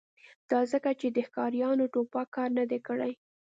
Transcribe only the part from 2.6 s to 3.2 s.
دی کړی